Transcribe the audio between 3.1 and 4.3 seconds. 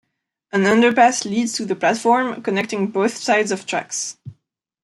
sides of tracks.